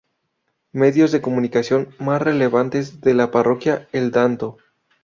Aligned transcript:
Medios 0.71 1.11
de 1.11 1.21
Comunicación 1.21 1.93
Mas 1.99 2.23
Relevantes 2.23 3.01
de 3.01 3.13
la 3.13 3.29
Parroquia 3.29 3.87
El 3.91 4.09
Danto. 4.09 4.57